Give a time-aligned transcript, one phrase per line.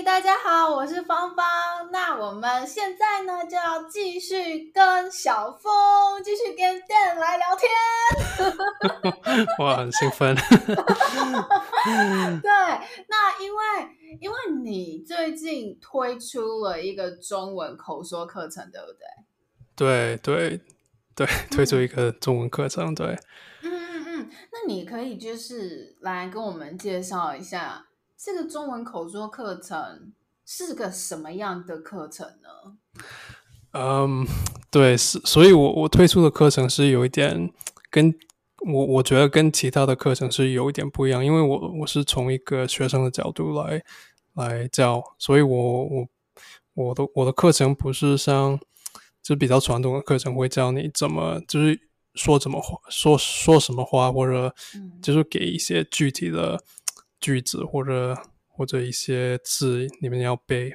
[0.00, 1.44] 嘿，大家好，我是芳芳。
[1.92, 5.70] 那我们现在呢，就要继续跟小峰
[6.24, 9.44] 继续跟 Dan 来聊天。
[9.60, 10.34] 哇，很兴奋。
[12.40, 12.50] 对，
[13.08, 13.60] 那因为
[14.22, 18.86] 因为你最近推出了一个中文口说课程，对不
[19.76, 20.16] 对？
[20.16, 20.62] 对对
[21.14, 23.08] 对，推出一个中文课程，对。
[23.64, 27.84] 嗯嗯嗯，那你可以就是来跟我们介绍一下。
[28.22, 30.12] 这个中文口说课程
[30.44, 32.76] 是个什么样的课程呢？
[33.72, 34.26] 嗯，
[34.70, 37.50] 对，是，所以我我推出的课程是有一点
[37.88, 38.14] 跟
[38.58, 43.82] 我我觉得跟其他的课程是有一点不一样，因为我我是从一个学生的角度来
[44.34, 46.08] 来教，所以我我
[46.74, 48.60] 我的我的课程不是像
[49.22, 51.80] 就比较传统的课程会教你怎么就是
[52.14, 54.54] 说怎么话说说什么话，或者
[55.00, 56.62] 就是给一些具体的。
[57.20, 58.16] 句子或者
[58.46, 60.72] 或者一些字，你们要背。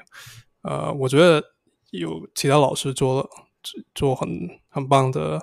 [0.62, 1.44] 呃，我觉得
[1.92, 3.30] 有其他老师做了
[3.94, 4.28] 做很
[4.68, 5.40] 很棒的，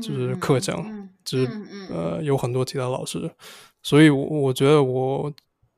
[0.00, 3.28] 就是课程，嗯、就是、嗯、呃有很多其他老师，
[3.82, 5.32] 所以我我觉得我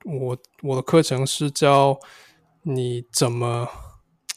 [0.05, 1.99] 我我的课程是教
[2.63, 3.67] 你怎么，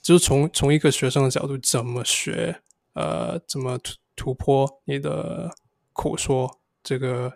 [0.01, 2.61] 就是从从一个学生的角度怎么学，
[2.93, 5.53] 呃，怎么突突破你的
[5.91, 7.33] 口说这个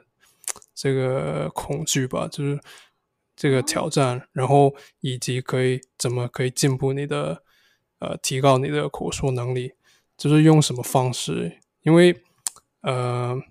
[0.74, 2.58] 这个恐惧吧，就是。
[3.40, 7.42] 这个挑战，然后以及可以怎么可以进步你的
[8.00, 9.72] 呃提高你的口说能力，
[10.18, 11.58] 就是用什么方式？
[11.84, 12.22] 因为
[12.82, 13.42] 呃，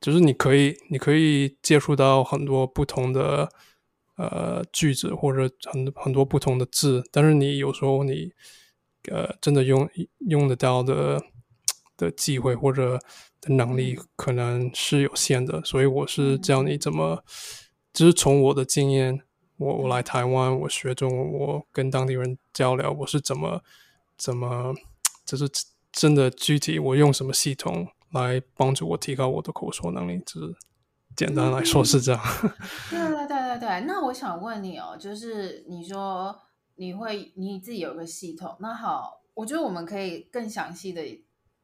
[0.00, 3.48] 就是你可以你可以接触到很多不同的
[4.16, 8.32] 呃句子或者很很多不同的字，但是你有时候你
[9.12, 9.88] 呃真的用
[10.28, 11.22] 用得到的
[11.96, 12.98] 的机会或者
[13.40, 17.22] 的能力可能是有限的，所以我是教你怎么，
[17.92, 19.22] 就是从我的经验。
[19.58, 23.62] 我我来台湾，我学中文，我跟当地人交流，我是怎么
[24.18, 24.74] 怎么，
[25.24, 25.48] 就是
[25.90, 30.22] 真的具体，我用什么系统来帮助我提高我的口说能力？
[30.26, 30.54] 就是
[31.16, 32.20] 简单来说是这样。
[32.90, 36.38] 对对对对对，那我想问你哦，就是你说
[36.74, 41.02] 你会你自己有个系统，那好，我觉得我们可以更详细的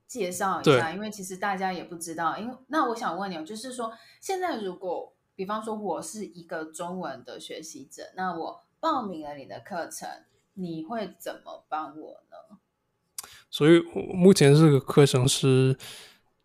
[0.07, 2.39] 介绍一下，因为其实大家也不知道。
[2.39, 5.13] 因为那我想问你哦，就是说现在如果。
[5.43, 10.09] 比方说，我是一个中文的学习者，那我报名了你的课程，
[10.55, 12.59] 你会怎么帮我呢？
[13.51, 15.77] 所以，我目前这个课程是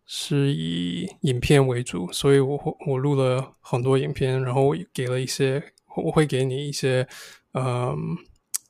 [0.04, 7.06] 是以影片为主，所以我我录了很多影片，然后给了一些，我会给你一些，
[7.52, 8.16] 嗯，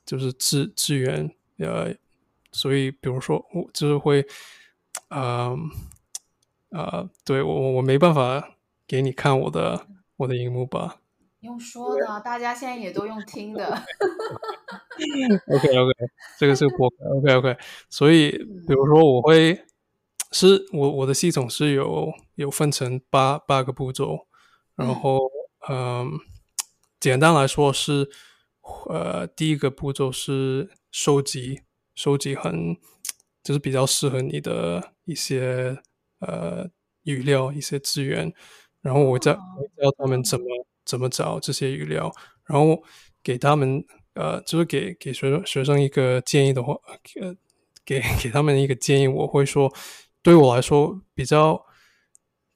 [0.05, 1.97] 就是资资源，呃，
[2.53, 4.27] 所以，比如说，我就是会，
[5.09, 5.71] 嗯，
[6.69, 9.87] 呃，对，我我没办法给你看我的。
[10.19, 11.01] 我的荧幕吧，
[11.41, 13.65] 用说的，大家现在也都用听的。
[15.47, 15.93] OK OK，
[16.39, 17.56] 这个是播 OK OK，
[17.89, 18.33] 所以
[18.67, 19.65] 比如说我会
[20.33, 24.27] 是我我的系统是有有分成八八个步骤，
[24.75, 25.21] 然后
[25.69, 26.06] 嗯、呃，
[26.99, 28.11] 简单来说是
[28.89, 31.62] 呃第一个步骤是收集
[31.95, 32.77] 收集很
[33.45, 35.81] 就是比较适合你的一些
[36.19, 36.69] 呃
[37.05, 38.35] 语料一些资源。
[38.81, 40.44] 然后我教我教他们怎么
[40.84, 42.11] 怎么找这些语料，
[42.47, 42.83] 然后
[43.22, 43.84] 给他们
[44.15, 46.75] 呃，就是给给学生学生一个建议的话，
[47.21, 47.34] 呃，
[47.84, 49.72] 给给他们一个建议，我会说，
[50.22, 51.67] 对我来说比较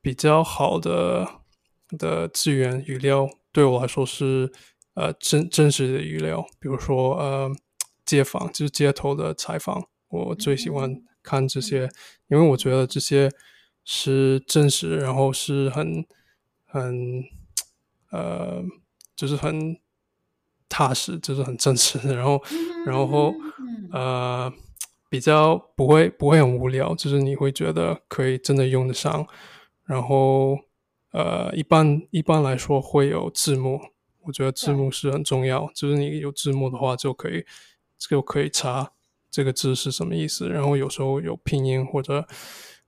[0.01, 1.29] 比较好的
[1.99, 4.51] 的资源语料，对我来说是
[4.95, 7.51] 呃真真实的语料，比如说呃
[8.07, 11.91] 街访，就是街头的采访，我最喜欢看这些，
[12.29, 13.29] 因为我觉得这些。
[13.85, 16.07] 是真实，然后是很
[16.65, 17.25] 很
[18.11, 18.63] 呃，
[19.17, 19.77] 就是很
[20.69, 22.15] 踏实，就是很真实的。
[22.15, 22.41] 然后，
[22.87, 23.35] 然后
[23.91, 24.53] 呃，
[25.11, 29.27] 比较不会不会很无聊，就是你会觉得可以真的用得上。
[29.85, 30.57] 然后
[31.11, 33.81] 呃，一般一般来说会有字幕，
[34.21, 35.69] 我觉得字幕是很重要。
[35.75, 37.45] 就是你有字幕的话，就可以
[37.99, 38.93] 就可以查
[39.31, 40.49] 这个字是什么意思。
[40.49, 42.27] 然后有时候有拼音或者。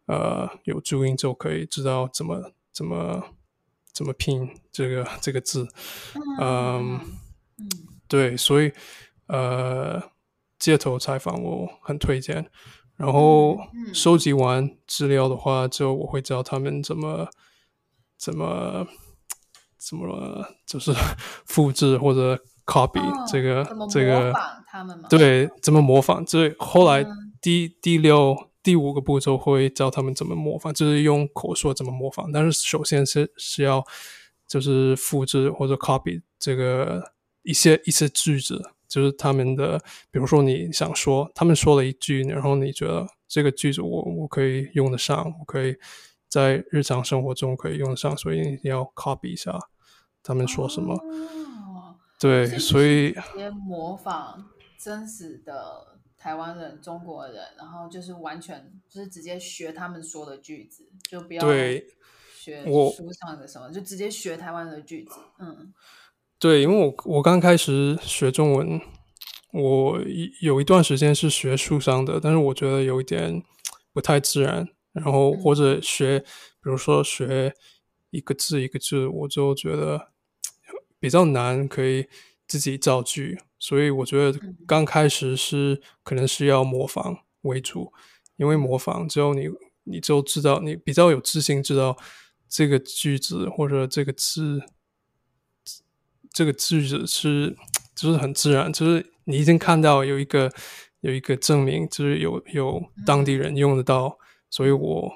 [0.07, 3.25] 呃，有注音就可以知道怎么怎么
[3.91, 5.67] 怎么拼这个这个字，
[6.39, 7.01] 嗯，
[7.59, 7.71] 嗯
[8.07, 8.71] 对，所以
[9.29, 10.03] 呃，
[10.59, 12.51] 街头采访我很推荐。
[12.97, 13.59] 然后
[13.95, 17.29] 收集完资料的话，就我会教他们怎么
[18.19, 18.87] 怎么
[19.79, 20.93] 怎么就是
[21.47, 24.33] 复制或者 copy 这个、哦、这个，
[24.69, 26.23] 他们对，怎么模仿？
[26.27, 27.03] 这后来
[27.41, 28.51] 第、嗯、第六。
[28.65, 32.33] 第五个步骤会教他们怎么模仿，就是用口说怎么模仿。
[32.33, 33.85] 但是首先是是要
[34.49, 37.13] 就是复制或者 copy 这个
[37.43, 39.79] 一些一些句子，就是他们的，
[40.11, 45.77] 比如说你想说，他们说了一句，然后你觉得这个句子我我可以用得上，我可以
[46.29, 49.59] 在日常生活中可以用得上，所以你要 copy 一下
[50.23, 50.95] 他们说什么。
[50.95, 54.47] 哦、对，所以直接模仿
[54.79, 55.94] 真实的
[56.25, 61.87] 台湾人、中国人，然后就是完全就是直接学他们说的句子，就不要对
[62.35, 65.17] 学书上的什么，就直接学台湾的句子。
[65.39, 65.75] 嗯。
[66.39, 68.81] 对，因为我我刚开始学中文，
[69.53, 70.01] 我
[70.41, 73.43] 有一段时间是学书上的，但是我觉得有一点
[73.93, 74.67] 不太自然。
[74.93, 76.27] 然后或者学，比
[76.63, 77.55] 如说学
[78.09, 80.09] 一个字一个字，我就觉得
[80.99, 82.07] 比较难，可以
[82.59, 83.39] 自己造句。
[83.59, 87.93] 所以我觉得刚开始是可能是要模仿为主，
[88.37, 89.49] 因为模仿之后你
[89.85, 91.97] 你就知道，你比较有自信，知道
[92.49, 94.63] 这个句子或者这个字。
[96.33, 97.57] 这个句子是
[97.95, 100.53] 就是很自然，就是你已经看到有一个
[100.99, 104.19] 有一个证明，就是有有当地人用得到，嗯、
[104.51, 105.15] 所以我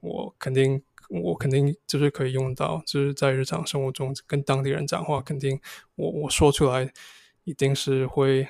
[0.00, 5.60] 我肯定我肯定就是可以用到，就是在日常生活中跟当地人讲话，肯定
[5.96, 6.92] 我我说出来
[7.44, 8.46] 一定是会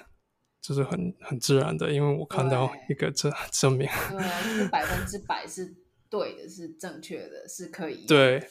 [0.60, 4.20] 就是很很自然的，因为我看到一个证证明，对，
[4.54, 5.74] 是百分之百是
[6.10, 8.48] 对的，是正确的，是可以，对，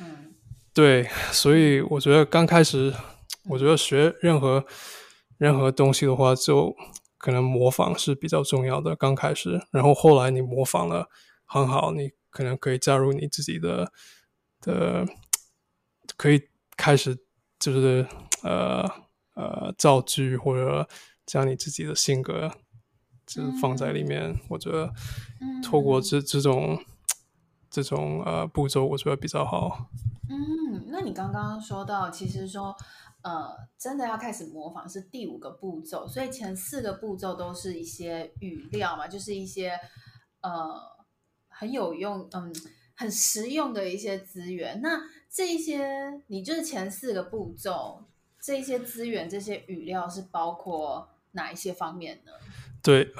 [0.00, 0.34] 嗯。
[0.74, 2.94] 对，所以我觉得刚开始，
[3.48, 4.64] 我觉得学任何
[5.36, 6.72] 任何东西的话，就
[7.16, 8.94] 可能模仿是比较重要的。
[8.94, 11.08] 刚开始，然后后来你模仿了
[11.46, 13.92] 很好，你可能可以加入你自己的
[14.60, 15.06] 的，
[16.16, 17.18] 可以开始
[17.58, 18.06] 就是
[18.42, 18.88] 呃
[19.34, 20.88] 呃造句或者
[21.26, 22.50] 将你自己的性格
[23.26, 24.30] 就是放在里面。
[24.30, 24.92] 嗯、我觉得
[25.62, 26.78] 透过这这种
[27.70, 29.90] 这种呃步骤，我觉得比较好。
[30.30, 32.74] 嗯，那你刚刚说到，其实说，
[33.22, 39.72] 呃，真的要开始模仿是第五个步骤，所以前四个步骤都是一些语料嘛，就是一些
[40.42, 40.52] 呃
[41.58, 42.52] 很有用，嗯，
[42.94, 44.80] 很实用的一些资源。
[44.80, 45.00] 那
[45.30, 48.04] 这一些，你就是前四个步骤，
[48.40, 52.32] 这些资源、这些语料是包括哪一些方面呢？
[52.82, 53.12] 对，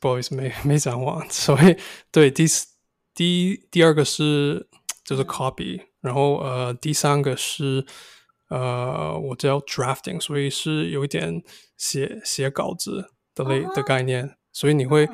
[0.00, 1.76] 不好意思，没没讲完， 所以
[2.10, 2.66] 对，第四、
[3.14, 4.68] 第一、第二个是
[5.04, 5.80] 就是 copy。
[5.80, 7.86] 嗯然后呃，第三个是
[8.50, 11.42] 呃，我叫 drafting，所以是有一点
[11.78, 13.74] 写写稿子的类、uh -huh.
[13.76, 15.08] 的概念，所以你会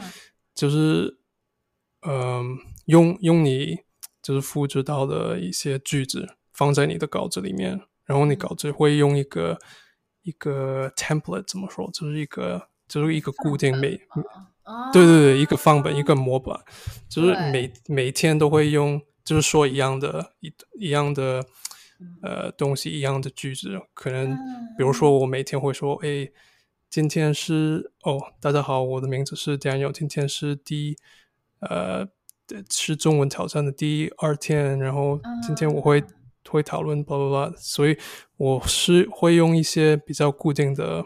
[0.52, 1.18] 就是嗯、
[2.02, 2.42] 呃，
[2.86, 3.80] 用用你
[4.22, 9.58] 就是复制到的一些句子放在你的稿子里面，然后你稿子会用一个
[10.22, 13.96] 一个 template 怎么说，就是一个就是一个固定每
[14.64, 14.92] ，uh.
[14.92, 16.58] 对对对，一个范本，一个模板，
[17.08, 19.00] 就是每每天都会用。
[19.22, 21.44] 就是说一样的，一一样的，
[22.22, 24.34] 呃，东西，一样的句子，可能，
[24.76, 26.28] 比如说我每天会说，哎，
[26.88, 30.96] 今天是哦，大家好，我的名字是 Daniel，今天是第，
[31.60, 32.08] 呃，
[32.70, 36.02] 是中文挑战的第二天，然后今天我会
[36.48, 37.96] 会讨论，blah blah blah，所以
[38.36, 41.04] 我是会用一些比较固定的，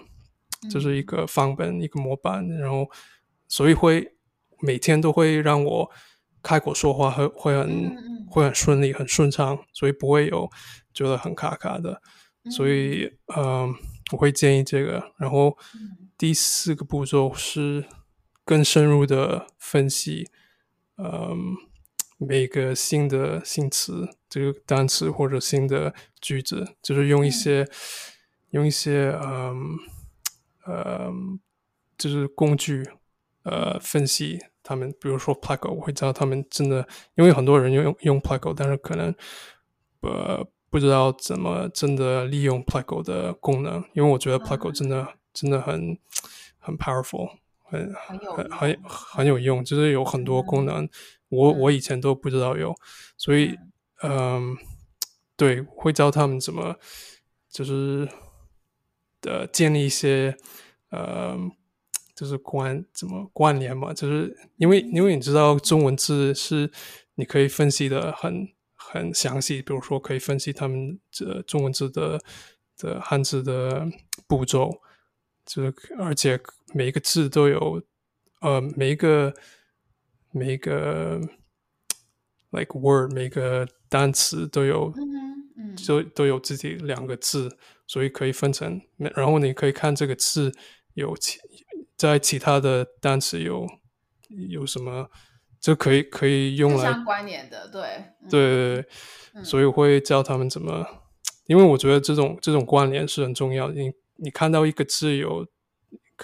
[0.70, 2.88] 就是一个范本，一个模板，然后
[3.48, 4.14] 所以会
[4.60, 5.90] 每天都会让我。
[6.46, 10.46] 开口说话会会很、嗯、会很顺利，很顺畅，所以不会有
[10.92, 12.02] 觉得很卡卡的。
[12.44, 13.74] 嗯、所以，嗯、呃，
[14.12, 15.02] 我会建议这个。
[15.16, 15.56] 然后，
[16.18, 17.86] 第四个步骤是
[18.44, 20.28] 更深入的分析，
[20.96, 21.36] 嗯、呃，
[22.18, 27.68] 每个新的新词，这个单词或者新的句子，就是用一些、嗯、
[28.50, 29.78] 用一些，嗯，
[30.66, 31.12] 呃，
[31.98, 32.84] 就是工具，
[33.42, 34.38] 呃，分析。
[34.66, 39.14] 他们比如说 Pleco，我会知道他们真的，因为很多人用用 Pleco，但是可能
[40.00, 40.08] 不
[40.70, 43.84] 不知道怎么真的利用 Pleco 的功能。
[43.92, 45.98] 因为我觉得 Pleco 真的、嗯、真的很
[46.58, 47.36] 很 powerful，
[47.74, 50.90] 很很很很，有用，就是有很多功能，嗯、
[51.28, 52.74] 我我以前都不知道有，
[53.16, 53.58] 所以
[54.02, 54.56] 嗯、呃，
[55.36, 56.76] 对，会教他们怎么
[57.50, 58.08] 就是
[59.22, 60.36] 呃建立一些
[60.90, 61.38] 呃。
[62.16, 63.92] 就是关怎么关联嘛？
[63.92, 66.70] 就是因为因为你知道中文字是
[67.16, 72.20] 你可以分析的很很详细，比如说可以分析他们这中文字的
[72.78, 73.84] 的汉字的
[74.28, 74.80] 步骤，
[75.44, 76.40] 就是而且
[76.74, 77.82] 每一个字都有
[78.40, 79.32] 呃每一个
[80.32, 81.20] 每一个
[82.50, 84.92] like word 每个单词都有
[85.56, 90.52] 嗯都都有自己两个字，所以可以分成，然后你可以看这个字
[90.94, 91.38] 有其。
[91.96, 93.64] 在其他的单词有
[94.48, 95.08] 有什么，
[95.60, 98.86] 就可以可以用来相关联的，对对对对、
[99.34, 100.84] 嗯，所以我会教他们怎么，
[101.46, 103.74] 因为我觉得这种这种关联是很重要的。
[103.74, 105.46] 你你看到一个字有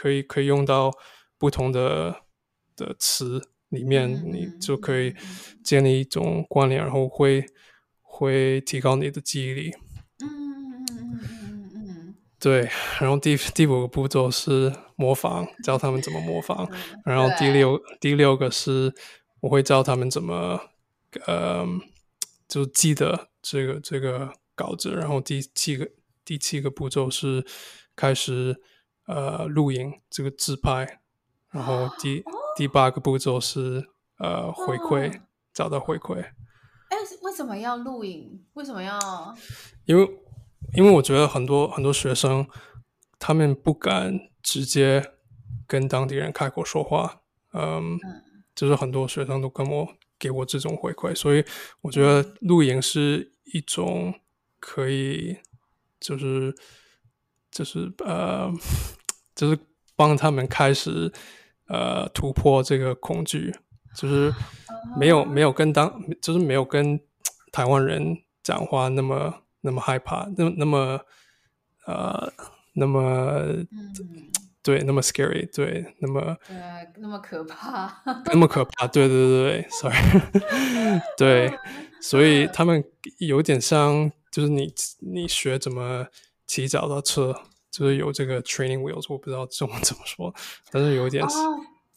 [0.00, 0.90] 可以可以用到
[1.36, 2.22] 不同的
[2.74, 3.38] 的词
[3.68, 5.14] 里面，嗯、你就可以
[5.62, 7.44] 建立一种关联，然后会
[8.00, 9.74] 会提高你的记忆力。
[10.22, 10.26] 嗯
[10.62, 12.66] 嗯嗯嗯嗯对，
[12.98, 16.66] 然后第第五个步骤是模仿，教他们怎么模仿。
[17.04, 18.94] 然后第六第六个是
[19.40, 20.58] 我会教他们怎么
[21.26, 21.66] 呃，
[22.48, 24.92] 就记得这个这个稿子。
[24.92, 25.86] 然后第七个
[26.24, 27.44] 第七个步骤是
[27.94, 28.62] 开始。
[29.12, 31.00] 呃，录影这个自拍，
[31.50, 35.20] 然后第、哦、第八个步骤是呃回馈，哦、
[35.52, 36.20] 找到回馈。
[36.20, 38.44] 哎，为什么要录影？
[38.52, 38.96] 为什么要？
[39.84, 40.08] 因为
[40.74, 42.46] 因为我觉得很多很多学生，
[43.18, 45.14] 他们不敢直接
[45.66, 47.22] 跟当地人开口说话。
[47.52, 48.00] 嗯，嗯
[48.54, 49.88] 就是很多学生都跟我
[50.20, 51.44] 给我这种回馈，所以
[51.80, 54.14] 我觉得录影是一种
[54.60, 55.36] 可以，
[55.98, 56.54] 就是
[57.50, 58.52] 就是呃。
[59.40, 59.58] 就是
[59.96, 61.10] 帮他们开始，
[61.66, 63.50] 呃，突破这个恐惧，
[63.96, 64.30] 就是
[64.98, 67.00] 没有没有跟当，就是没有跟
[67.50, 71.00] 台湾人讲话那么那么害怕，那那么
[71.86, 72.30] 呃
[72.74, 73.00] 那么、
[73.70, 73.94] 嗯、
[74.62, 76.56] 对那么 scary，对那么对
[76.98, 79.96] 那么可怕，那么可怕，对对对对，sorry，
[81.16, 81.58] 对，
[82.02, 82.84] 所以他们
[83.20, 86.08] 有点像，就是你你学怎么
[86.46, 87.34] 骑脚踏车。
[87.70, 90.34] 就是有这个 training wheels，我不知道中文怎么说，
[90.70, 91.36] 但是有一点是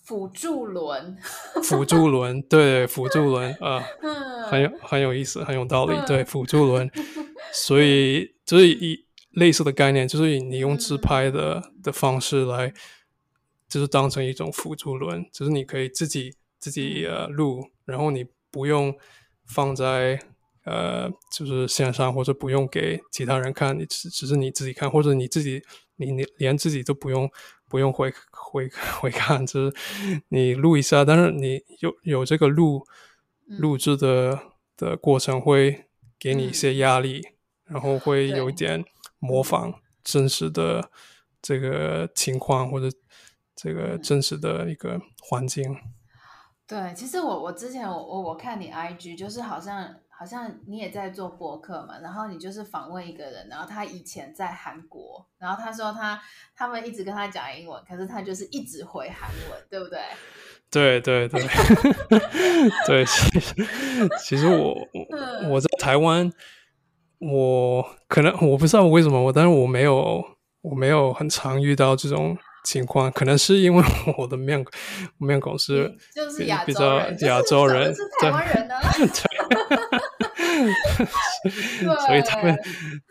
[0.03, 1.17] 辅助轮，
[1.63, 6.89] 辅助轮，对，辅助轮啊，呃、很有很有意思，很有道理，对，辅助轮，
[7.51, 12.73] 所以就是以类似的概念，就是你用自拍的的方式来，
[13.67, 18.95] 就是当成一种辅助轮，就是你可以自己自己呃录，然后你不用
[19.45, 20.19] 放在。
[20.65, 25.61] 呃，就是线上或者不用给其他人看，你只只是你自己看，或者你自己
[25.97, 27.29] 你你连自己都不用
[27.67, 28.69] 不用回回
[29.01, 29.75] 回看，就是
[30.29, 32.87] 你录一下，但是你有有这个录
[33.45, 34.39] 录制的
[34.77, 35.85] 的过程会
[36.17, 37.21] 给你一些压力，
[37.65, 38.85] 嗯、然后会有一点
[39.19, 40.89] 模仿真实的
[41.41, 42.89] 这个情况或者
[43.53, 45.75] 这个真实的一个环境。
[46.65, 49.93] 对，其实我我之前我我我看你 IG 就是好像。
[50.23, 56.17] 好像你也在做博客嘛，然后你就是访问一个人，然后他以前在韩国，然后他说他
[56.55, 59.99] 他们一直跟他讲英文，可是他就是一直回韩文，对不对？
[60.71, 61.41] 对 对对，
[62.87, 63.53] 对， 其实
[64.21, 66.31] 其实我我我在台湾，
[67.19, 70.23] 我可能我不知道为什么我，但是我没有
[70.61, 72.37] 我没有很常遇到这种。
[72.65, 73.83] 情况可能是因为
[74.17, 74.63] 我的面
[75.17, 79.05] 面孔是就是亚比较亚洲人，是台湾人呢，对，
[82.05, 82.57] 所以他们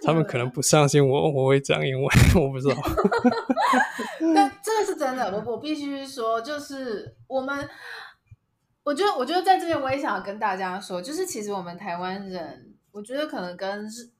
[0.04, 2.74] 他们可能不相信我我会讲英文，我不知道。
[4.34, 7.68] 但这个是真的，我我必须说，就是我们，
[8.84, 14.10] 我觉得我觉得在这边我也想要跟大家说，就是其实我们台湾人，我觉得可能跟是。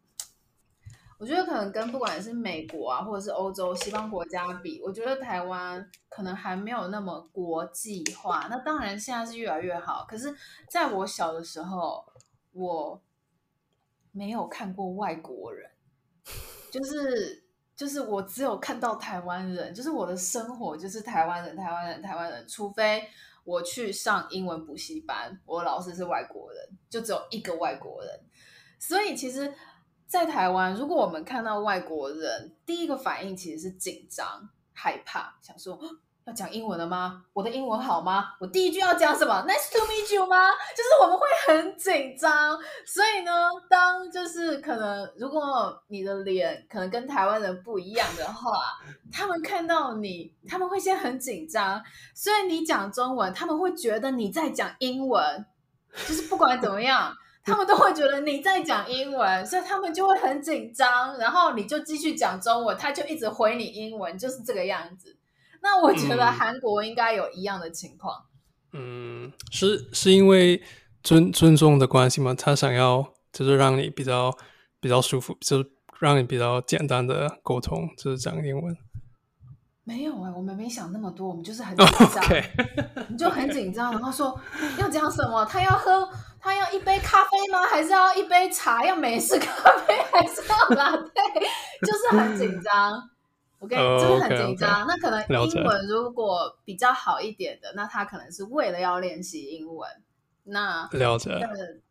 [1.19, 8.49] 我觉得可能跟不管是美国啊，或者是欧洲西方国家比，我觉得台湾可能还没有那么国际化。
[8.51, 10.35] 那当然现在是越来越好，可是
[10.69, 12.05] 在我小的时候，
[12.53, 13.01] 我
[14.13, 15.69] 没有看过外国人，
[16.71, 22.47] 就是就是我只有看到台湾人，就是我的生活就是台湾人，台湾人，台湾人。
[22.47, 23.03] 除非
[23.43, 28.21] 我去上英文补习班，我老师是外国人，就只有一个外国人。
[28.79, 29.53] 所以其实。
[30.05, 35.81] 在台湾，如果我们看到外国人，第一个反应其实是紧张、害怕，想说
[36.25, 37.25] 要讲英文了吗？
[37.33, 38.27] 我的英文好吗？
[38.41, 40.51] 我第一句要讲什么？Nice to meet you 吗？
[40.77, 42.57] 就是我们会很紧张。
[42.87, 43.33] 所以呢，
[43.69, 48.79] 当就是可能，如果你的脸可能跟台湾人不一样的话，
[49.13, 51.83] 他们看到你，他们会先很紧张。
[52.15, 55.45] 所以你讲中文，他们会觉得你在讲英文，
[56.07, 57.17] 就是不管怎么样。
[57.45, 65.17] 他们都会觉得你在讲英文，所以他们就会很紧张，然后你就继续讲中文，他就一直回你英文，就是这个样子。
[65.63, 68.27] 那我觉得韩国应该有一样的情况。
[68.73, 70.63] 嗯，是是因为
[71.03, 72.35] 尊尊重的关系吗？
[72.35, 74.37] 他想要就是让你比较
[74.81, 78.77] 比较舒服，就是让你比较简单的沟通，就是讲英文。
[79.85, 83.17] 没有哎、欸，我们没想那么多，我们就是很紧张，你、okay.
[83.17, 84.39] 就很紧张，然后说
[84.79, 85.45] 要讲什么？
[85.47, 86.09] 他要喝。
[86.45, 87.63] 他要一杯咖啡吗？
[87.71, 88.85] 还是要一杯茶？
[88.85, 89.47] 要美式咖
[89.87, 91.13] 啡 还是要拿铁？
[91.87, 93.01] 就是很紧张。
[93.63, 94.69] 我跟你，okay, 就是很紧张。
[94.69, 94.87] Okay, okay.
[94.89, 99.89] 那可能英文如果比较好一点的，那他可能是为了要练习英文。
[100.43, 101.31] 那了解。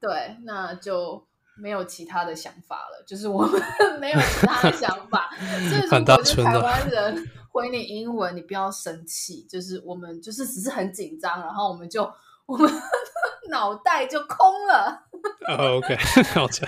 [0.02, 1.26] 对，那就
[1.56, 3.02] 没有其他的想法了。
[3.08, 3.62] 就是我们
[4.02, 5.30] 没有其他的想法。
[5.70, 12.04] 所以如果是台湾人，回你英文，你不要生气，就是我们就是只是很紧张，然后我们就
[12.46, 12.70] 我们
[13.50, 15.08] 脑袋就空了。
[15.48, 15.96] Oh, OK，
[16.34, 16.68] 好的。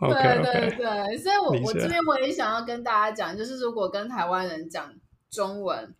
[0.00, 4.94] 对对对，所以我我这边我也想要跟大家讲，就是如果跟台湾人讲
[5.30, 5.94] 中文，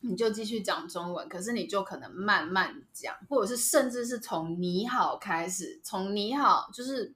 [0.00, 7.14] 你就继续讲中文，可是你就可能慢慢讲，或者是甚至是从你好开始，从你好就是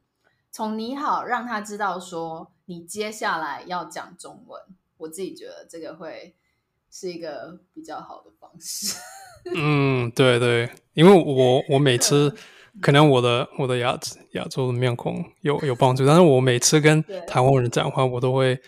[0.50, 4.60] 从你好让他知道说你接下来要讲中文。
[4.96, 6.34] 我自己觉得这个会
[6.90, 8.96] 是一个比较好的方式。
[9.54, 12.34] 嗯，对对，因为我我每次。
[12.80, 13.96] 可能我的我的亚
[14.32, 18.58] 亚洲的面孔有 有帮助，但是我每次跟台湾人讲话，我都会，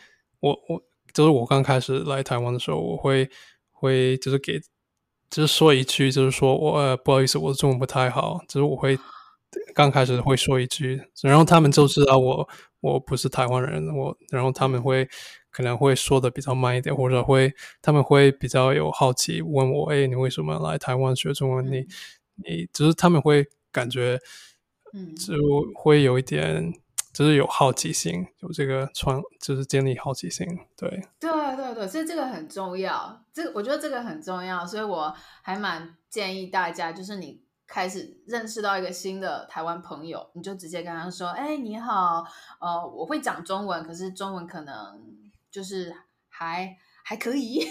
[0.41, 0.81] 我我
[1.13, 3.29] 就是我刚开始来台湾的时候，我会
[3.73, 4.61] 会就是给
[5.29, 8.97] 就是说一句，就是说我呃不好意思，我的中文不太好，就是我会
[9.75, 12.49] 刚开始会说一句，然后他们就知道我
[12.81, 15.09] 我不是台湾人，我然后他们会
[15.51, 21.67] 可能会说的比较慢一点，或者会他们会比较有好奇问我，哎，你为什么来台湾学中文？
[21.67, 21.85] 你
[22.37, 23.45] 你就是他们会。
[23.77, 24.19] 感觉，
[24.95, 25.35] 嗯，就
[25.75, 26.73] 会有一点，
[27.13, 30.89] 就是有好奇心，有这个创，就是建立好奇心，对，
[31.21, 42.25] 对对对，所以这个很重要，这我觉得这个很重要，所以我还蛮建议大家，就是你开始认识到一个新的台湾朋友，你就直接跟他说，哎，你好，
[42.61, 44.75] 呃，我会讲中文，可是中文可能
[45.51, 45.95] 就是
[46.31, 46.79] 还。
[47.09, 47.65] 还可以，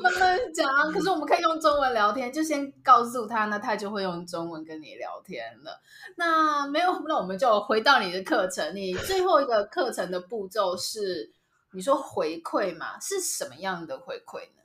[0.00, 0.64] 慢慢讲。
[0.92, 5.80] 可是我们可以用中文聊天，就先告诉他，那他就会用中文跟你聊天了。
[6.16, 8.76] 那没有，那我们就回到你的课程。
[8.76, 11.32] 你最后一个课程的步骤是，
[11.72, 12.96] 你说回馈嘛？
[13.00, 14.62] 是什么样的回馈呢？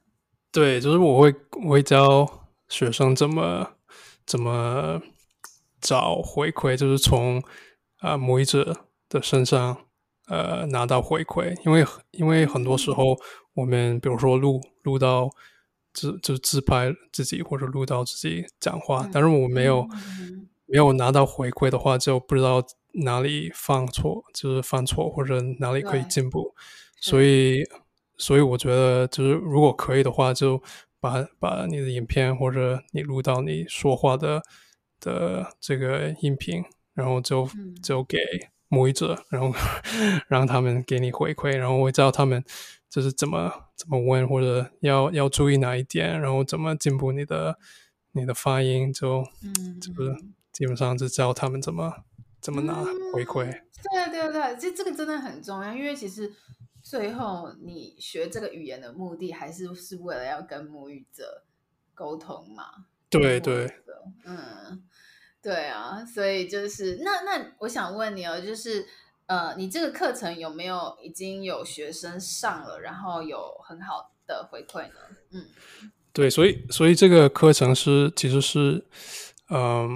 [0.52, 1.34] 对，就是我会
[1.66, 2.28] 我会教
[2.70, 3.72] 学生怎么
[4.28, 5.02] 怎么
[5.82, 7.40] 找回馈，就是从
[7.98, 9.76] 啊、呃、母语者的身上。
[10.28, 13.18] 呃，拿到回馈，因为因为很多时候
[13.54, 15.30] 我们比如说录录到
[15.92, 19.86] 自就自拍自己或者录到自己讲话，但是我没有
[20.66, 22.64] 没有拿到回馈的话，就不知道
[23.04, 26.56] 哪里犯错，就是犯错或者哪里可以进步，
[27.02, 27.62] 所以
[28.18, 30.64] 所以我觉得就是如果可以的话，就
[31.02, 34.42] 把把你的影片或者你录到你说话的
[35.02, 37.50] 的这个音频，然后就
[37.84, 38.18] 就给。
[38.74, 39.54] 母语者，然后
[40.28, 42.44] 让他们给你回馈，然后我知道他们
[42.90, 47.60] 就是怎么怎么问，或者要要注意哪一点，然后怎么进步你的
[48.14, 50.16] 你的发音，就嗯，就是
[50.52, 52.04] 基本上就教他们怎么
[52.42, 52.74] 怎么拿
[53.14, 53.46] 回馈。
[53.46, 56.34] 嗯、对对对，这这个真的很重要，因为其实
[56.82, 61.44] 最后你学这个语言的目的，还是是为了要跟母语者
[61.94, 62.86] 沟通嘛。
[63.10, 63.72] 对对，
[64.26, 64.84] 嗯。
[65.44, 68.86] 对啊，所以就是那那我想问你哦，就是
[69.26, 74.96] 呃，你这个课程有没有已经有学生上了，然后有很好的回馈呢？
[75.32, 75.46] 嗯，
[76.14, 78.86] 对，所以所以这个课程是其实是
[79.50, 79.90] 嗯、呃，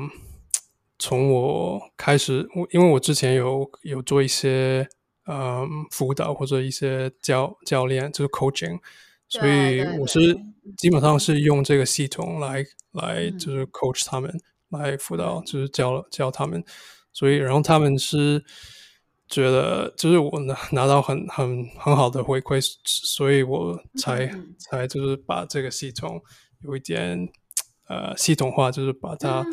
[0.99, 4.85] 从我开始，我因为我之前有有做一些
[5.27, 8.81] 嗯、呃、辅导或者一些教教练，就是 coaching，
[9.29, 10.35] 所以我是
[10.75, 14.37] 基本上是用这个系统来来就是 coach 他们。
[14.69, 16.63] 来辅导，就是教教他们，
[17.13, 18.43] 所以然后他们是
[19.29, 26.21] 觉得，就是我拿拿到很很很好的回馈，所以我才、嗯、才就是把这个系统
[26.63, 27.29] 有一点
[27.87, 29.45] 呃系统化，就是把它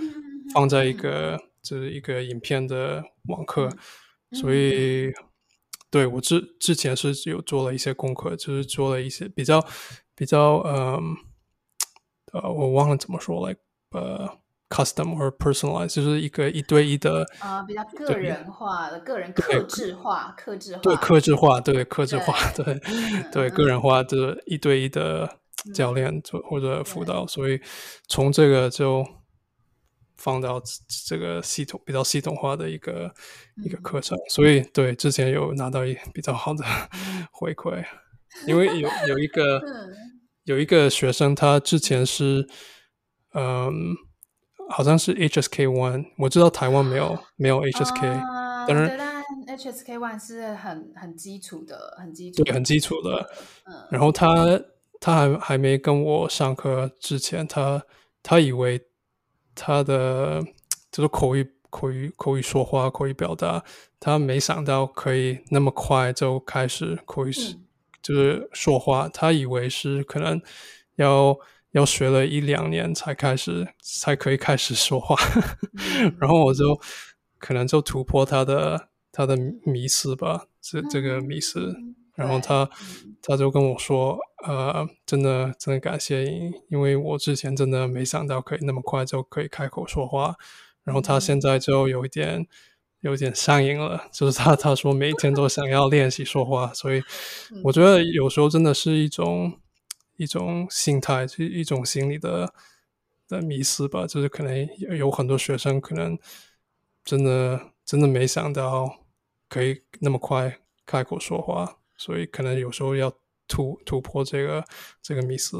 [0.52, 3.68] 放在一个、嗯、就是一个影片的网课，
[4.30, 5.12] 嗯、所以
[5.90, 9.64] 对我之之前是有做了一些功课，就是做了一些比较
[10.16, 11.00] 比较嗯
[12.32, 13.56] 呃我忘了怎么说来
[13.92, 14.43] 呃。
[14.70, 22.80] Custom 或 personalized，就是一个一对一的啊、呃，比较个人化的个人客制化、客制化对客制化对客制化对
[23.30, 25.38] 对，个人化的一对一的
[25.74, 27.60] 教练做或者辅导，所以
[28.08, 29.06] 从这个就
[30.16, 30.60] 放到
[31.08, 33.12] 这个系统比较系统化的一个
[33.62, 36.64] 一个课程，所以对之前有拿到一比较好的
[37.30, 37.84] 回馈，
[38.46, 39.62] 因为有有一个
[40.44, 42.48] 有一个学生他之前是
[43.34, 43.94] 嗯。
[44.70, 48.96] 好像是 HSK One，我知道台湾没有 没有 HSK，呃、但是
[49.46, 53.30] 但 HSK One 是很很基础的，很基础，对，很基础的。
[53.66, 54.60] 嗯，然后他
[55.00, 57.82] 他还还没跟我上课之前，他
[58.22, 58.80] 他以为
[59.54, 60.42] 他的
[60.90, 63.62] 就是口语口语口语说话口语表达，
[64.00, 67.64] 他没想到可以那么快就开始口语、嗯、
[68.02, 70.40] 就是说话，他以为是可能
[70.96, 71.38] 要。
[71.74, 75.16] 要学了一两年才开始，才可以开始说话，
[76.00, 76.80] 嗯、 然后我就
[77.38, 81.74] 可能就突破他的他的迷思吧，这这个迷思，
[82.14, 82.68] 然后他
[83.22, 90.36] 他就跟我说，呃，真的真的感谢你，因为我之前真的没想到可以那么快就可以开口说话。
[90.84, 92.46] 然后他现在就有一点
[93.00, 97.02] 有一点上瘾了，就是他他说每天都想要练习说话，所以
[97.64, 97.72] 我。
[97.72, 99.58] 觉得有时候真的是一种
[100.16, 102.52] 一种心态，是一种心理的
[103.28, 104.06] 的迷失吧。
[104.06, 106.18] 就是可能有很多学生可能
[107.04, 109.00] 真的真的没想到
[109.48, 111.78] 可以那么快开口说话。
[111.96, 113.12] 所以可能有时候要
[113.46, 114.64] 突突破这个
[115.00, 115.56] 这个迷失。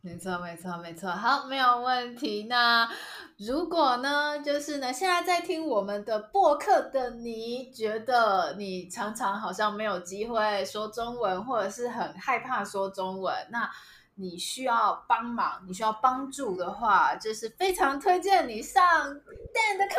[0.00, 1.10] 没错，没错，没错。
[1.10, 2.44] 好，没有问题。
[2.48, 2.88] 那
[3.36, 13.68] 如果呢，就是呢，现在在听我们的播客的你，觉得你常常好像没有机会说中文，或者是很害怕说中文，那
[14.14, 19.96] 你需要帮忙，你需要帮助的话，就是非常推荐你上 Dan 的课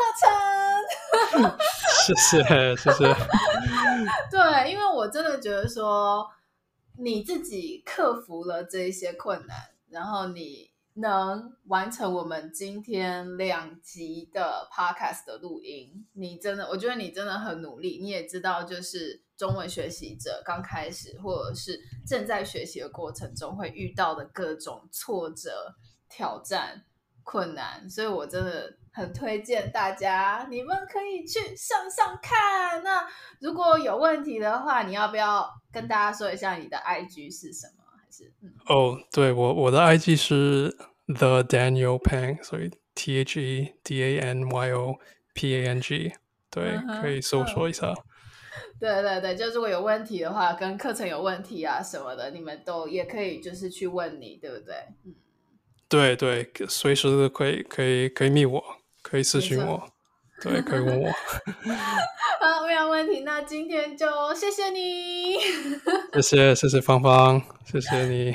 [1.41, 1.57] 程。
[2.07, 3.03] 谢谢，谢谢。
[4.31, 6.25] 对，因为我真的觉得说，
[6.97, 9.57] 你自己克服了这一些困难，
[9.89, 17.99] 然后你能完成我们今天两集的 Podcast 的录音，你真的，我觉得你真的很努力。
[18.01, 19.23] 你也知道，就是。
[19.39, 25.73] 中文学习者刚开始或者是正在学习的过程中会遇到的各种挫折、
[26.09, 26.83] 挑战、
[27.23, 32.83] 困难，所以我真的很推荐大家，你们可以去上上看。
[32.83, 33.07] 那
[33.39, 37.78] 如果有问题的话，你要不要跟大家说一下你的 IG 是什么？
[38.25, 40.75] 还是哦，oh, 对我我的 IG 是
[41.07, 44.99] The Daniel Pang，所以 T H E D A N Y O
[45.33, 46.13] P A N G，
[46.49, 47.93] 对，uh huh, 可以搜索一下。
[48.79, 54.75] 对对对，就如果有问题的话，跟课程有问题啊什么的，你们都也可以就是去问你，对不对？
[55.05, 55.15] 嗯，
[55.87, 58.63] 对对，随时都可以可以可以密我，
[59.01, 59.91] 可以私信我，错
[60.41, 61.09] 对，可以问我。
[62.41, 63.21] 好，没有问题。
[63.21, 65.37] 那今天就谢谢你，
[66.13, 68.33] 谢谢谢谢芳芳，谢谢你。